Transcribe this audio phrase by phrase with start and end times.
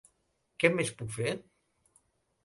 [0.63, 1.33] Què més puc fer?